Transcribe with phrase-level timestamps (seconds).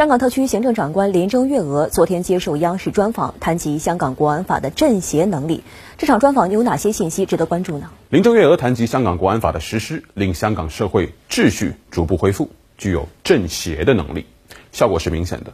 [0.00, 5.62] 香港特区行政长官林郑月娥昨天接受央视专访，谈及香港国安法的镇邪能力。
[5.98, 7.90] 这场专访有哪些信息值得关注呢？
[8.08, 14.24] 林郑月娥谈及香港国安法的实施，令香港社会秩序逐步恢复，具有镇邪的能力，
[14.72, 15.52] 效果是明显的。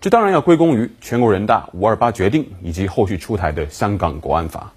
[0.00, 4.72] 这当然要归功于全国人大五二八决定以及后续出台的香港国安法。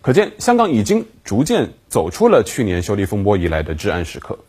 [0.00, 4.40] 可见，香港已经逐渐走出了去年修例风波以来的治安时刻。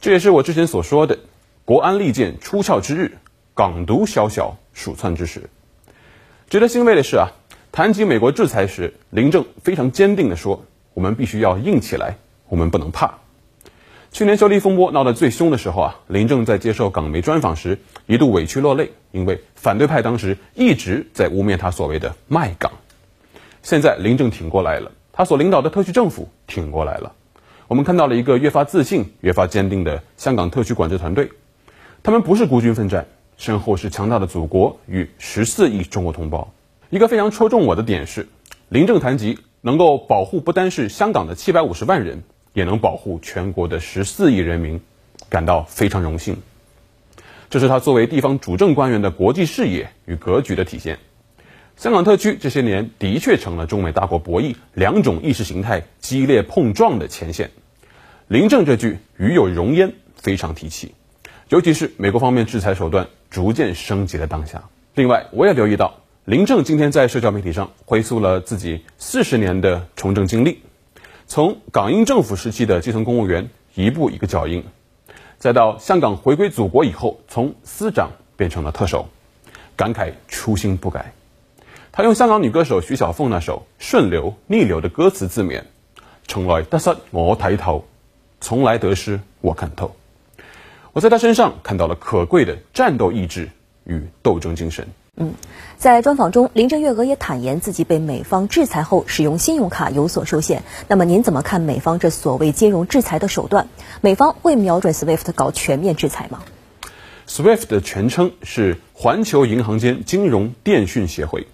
[0.00, 1.20] 这也是我之前所说的
[1.64, 3.18] “国安利剑出鞘之日”。
[3.58, 5.50] 港独宵小鼠窜之时，
[6.48, 7.26] 值得欣慰的是啊，
[7.72, 10.64] 谈及美国制裁时，林郑非常坚定地说
[10.94, 13.18] ：“我们必须要硬起来，我们不能怕。”
[14.14, 22.70] 去年修例风波闹得最凶的时候啊，林郑在接受港媒专访时一度委屈落泪，因为反对派当时一直在污蔑他所谓的卖港。
[23.64, 27.12] 现在林郑挺过来了，他所领导的特区政府挺过来了，
[27.66, 31.32] 我们看到了一个越发自信、越发坚定的香港特区管制团队，
[32.04, 33.04] 他们不是孤军奋战。
[33.38, 36.52] 身后是强大的祖国与十四亿中国同胞。
[36.90, 38.28] 一个非常戳中我的点是，
[38.68, 44.80] 临政谈及能够保护不单是香港的七百五十万人，也能保护全国的十四亿人民，
[45.30, 46.36] 感到非常荣幸。
[47.48, 50.98] 这是他作为地方主政官员的国际视野与格局的体现。
[51.76, 57.52] 香港特区这些年的确成了中美大国博弈、两种意识形态激烈碰撞的前线。
[58.26, 60.92] 临政这句“与有荣焉”非常提气。
[61.48, 64.62] 尤其是美国方面制裁手段逐渐升级的当下。
[64.94, 70.60] 另外，我也留意到，林郑今天在社交媒体上回溯了自己四十年的从政经历，
[71.26, 74.64] 从港英政府时期的基层公务员一步一个脚印，
[75.38, 79.06] 再到香港回归祖国以后从司长变成了特首，
[79.76, 81.12] 感慨初心不改。
[81.92, 85.62] 他用香港女歌手徐小凤那首顺流逆流的歌词自勉
[86.28, 87.84] ：“从来得失我抬头，
[88.40, 89.94] 从来得失我看透。”
[90.92, 93.50] 我在他身上看到了可贵的战斗意志
[93.84, 94.88] 与斗争精神。
[95.20, 95.34] 嗯，
[95.76, 100.62] 在专访中，林郑月娥也坦言自己被美方制裁后使用信用卡有所受限。
[100.86, 103.68] 那么您怎么看美方这所谓金融制裁的手段？
[104.00, 106.42] 美方会瞄准 SWIFT 搞全面制裁吗
[107.26, 111.48] ？SWIFT 的全称是环球银行间金融电讯协会，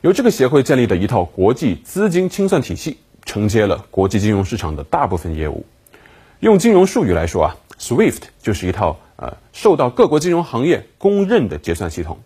[0.00, 5.64] 由这个协会建立的一套国际资金清算体系，承接了国际金融市场的大部分业务。
[6.40, 7.56] 用金融术语来说啊。
[7.84, 12.20] SWIFT 就是一套呃受到各国金融行业公认的结算系统，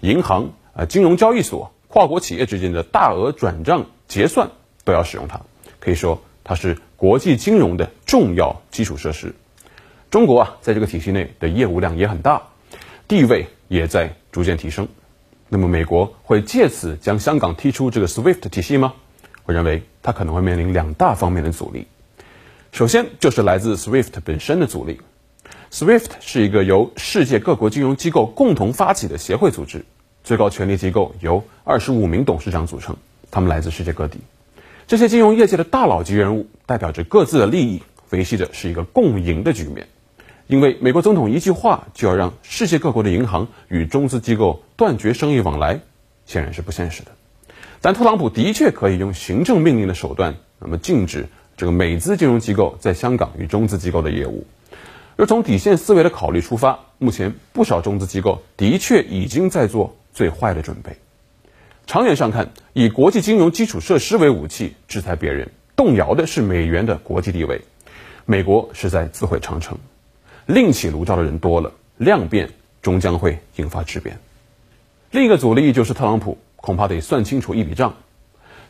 [0.00, 4.50] 银行、呃金融交易所、跨国企业之间的大额转账结算
[4.84, 5.40] 都要使用它，
[5.80, 9.34] 可以说它是国际金融的重要基础设施。
[10.08, 12.42] 中国啊在这个体系内的业务量也很大，
[13.08, 14.86] 地位也在逐渐提升。
[15.48, 18.94] 那么美国会借此将香港踢出这个 SWIFT 体系吗？
[19.46, 21.88] 我认为它可能会面临两大方面的阻力。
[22.72, 24.98] 首先就是来自 SWIFT 本身的阻力。
[25.70, 29.84] SWIFT 是一个由世界各国金融机构共同发起的协会组织，
[30.24, 32.96] 最高权力机构由二十五名董事长组成，
[33.30, 34.20] 他们来自世界各地。
[34.86, 39.86] 这些金融业界的大佬级人物代表着各自的利益，维系着是一个共赢的局面。
[40.46, 45.80] 因为美国总统一句话就要让世界各国的银行与中资机构断绝生意往来，
[46.24, 47.12] 显然是不现实的。
[47.82, 51.28] 但特朗普的确可以用行政命令的手段，那么禁止。
[51.62, 54.48] 这个美资金融机构在香港与中资机构的业务，
[55.14, 60.96] 而从底线思维的考虑出发，目前不少中资机构的确已经在做最坏的准备。
[61.86, 67.60] 长远上看，以国际金融基础设施为武器制裁别人，动摇的是美元的国际地位。
[68.26, 69.78] 美国是在自毁长城，
[70.46, 72.50] 另起炉灶的人多了，量变
[72.82, 74.18] 终将会引发质变。
[75.12, 77.94] 另一个阻力就是特朗普，恐怕得算清楚一笔账：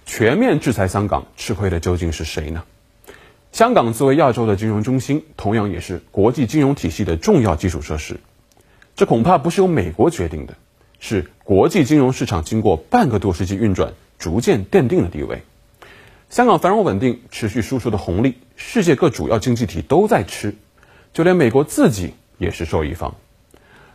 [0.05, 2.65] 全面制裁香港，吃亏的究竟是谁呢？
[3.53, 8.19] 香港作为亚洲的金融中心，同样也是国际金融体系的重要基础设施。
[8.97, 10.55] 这恐怕不是由美国决定的，
[10.99, 15.43] 是国际金融市场经过半个多世纪运转，逐渐奠定了地位。
[16.31, 20.55] 香港繁荣稳定、持续输出的红利，世界各主要经济体都在吃，
[21.13, 23.15] 就连美国自己也是受益方。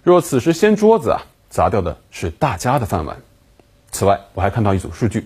[0.03, 3.17] 若此时掀桌子啊，砸掉的是大家的饭碗。
[3.89, 5.25] 此外，我还看到一组数据，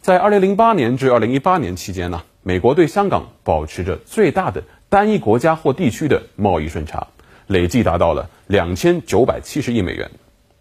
[0.00, 2.22] 在2008年至2018年期间呢。
[2.42, 7.08] 美国对香港保持着最大的单一国家或地区的贸易顺差，
[7.46, 10.10] 累计达到了两千九百七十亿美元。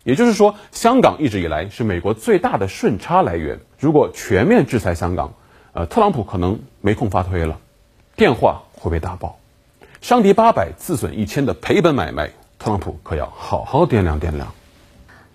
[0.03, 3.59] 也就是说，香港一直以来是美国最大的顺差来源。
[3.77, 5.33] 如果全面制裁香港，
[5.74, 7.59] 呃，特朗普可能没空发推了，
[8.15, 9.38] 电话会被打爆，
[10.01, 14.53] 伤敌八百自损一千的赔本买卖，特朗普可要好好掂量掂量。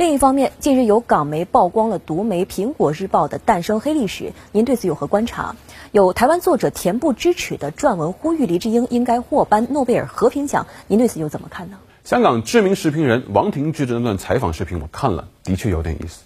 [0.02, 5.54] 另一方面，近日有港媒曝光了独媒《苹果日报》的诞生黑历史，您对此有何观察？
[5.92, 11.78] 有台湾作者恬不知耻的撰文呼吁黎智英应该获颁诺贝尔和平奖，您对此又怎么看呢？
[12.02, 16.22] 香港知名视频人王庭之的那段采访视频，我看了，的确有点意思。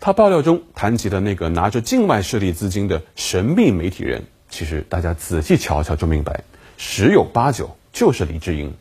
[0.00, 6.42] 他爆料中谈及的那个拿着境外势力资金的神秘媒体人，其实大家仔细瞧瞧就明白，
[6.76, 8.74] 十有八九就是黎智英。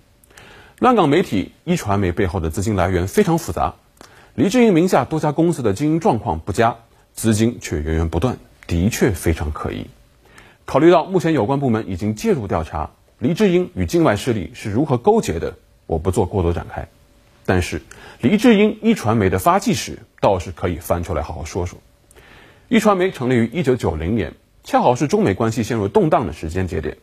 [0.79, 3.75] 乱港媒体一传媒背后的资金来源非常复杂，
[4.35, 6.77] 黎智英名下多家公司的经营状况不佳，
[7.13, 9.85] 资金却源源不断，的确非常可疑。
[10.65, 12.89] 考虑到目前有关部门已经介入调查，
[13.19, 15.53] 黎智英与境外势力是如何勾结的，
[15.85, 16.87] 我不做过多展开。
[17.45, 17.83] 但是，
[18.21, 21.77] 黎智英一传媒的发迹史倒是可以翻出来好好说说。
[22.69, 24.33] 一传媒成立于一九九零年，
[24.63, 26.97] 恰好是中美关系陷入动荡的时间节点。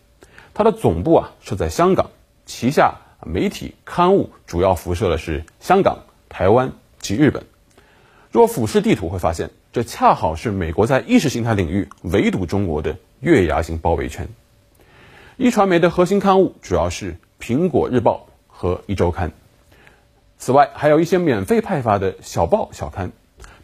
[0.53, 2.11] 它的总部啊设在香港，
[2.45, 7.45] 旗下媒体刊物主要辐射的是香港、台湾及日本。
[8.31, 14.29] 若俯视地图会发现，这恰好是美国在意识形态领域围堵中国的月牙形包围圈。
[15.37, 19.31] 一传媒的核心刊物主要是《苹果日报》和《一周刊》。
[20.39, 23.11] 此外，还有一些免费派发的小报小刊，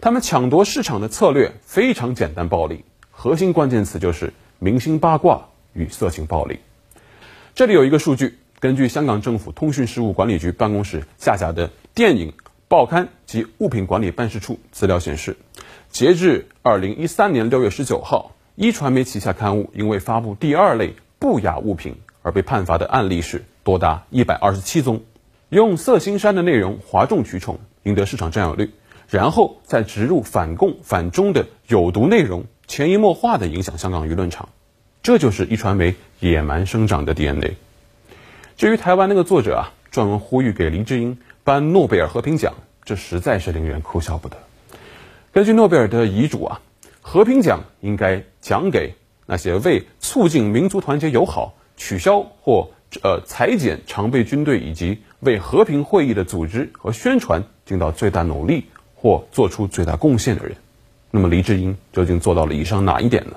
[0.01, 6.59] 他们抢夺市场的策略非常简单暴力，核心关键词就是明星八卦与色情暴力。
[7.55, 12.35] 这里有一个数据，根据香港政府通讯事务管理局办公室下辖的电影、
[12.69, 15.37] 报刊及物品管理办事处资料显示，
[15.89, 25.05] 截至二零一三年六月十九号，一传媒旗下刊物因为发布第二类不雅物品而被判罚的案例是多达一百二十七宗。
[25.49, 28.73] 用色心山的内容哗众取宠，赢得市场占有率，
[29.09, 34.49] 然后再植入反共反中的有毒内容，潜移默化的影响香港舆论场，
[35.05, 37.55] 这就是一传媒野蛮生长的 DNA。
[38.57, 44.37] 至于台湾那个作者啊，撰文呼吁给林志英颁诺贝尔和平奖，这实在是令人哭笑不得。
[45.31, 46.61] 根据诺贝尔的遗嘱啊，
[47.01, 48.97] 和平奖应该奖给
[49.27, 52.71] 那些为促进民族团结友好、取消或
[53.01, 58.65] 呃裁减常备军队以及为和平会议的组织和宣传尽到最大努力
[58.97, 60.57] 或做出最大贡献的人，
[61.13, 63.37] 那么黎智英究竟做到了以上哪一点呢？